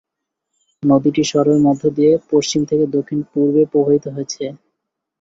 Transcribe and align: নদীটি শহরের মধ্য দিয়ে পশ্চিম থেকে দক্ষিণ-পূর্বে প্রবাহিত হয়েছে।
নদীটি 0.83 1.23
শহরের 1.23 1.59
মধ্য 1.65 1.83
দিয়ে 1.97 2.11
পশ্চিম 2.31 2.61
থেকে 2.69 2.85
দক্ষিণ-পূর্বে 2.95 3.61
প্রবাহিত 3.71 4.05
হয়েছে। 4.15 4.43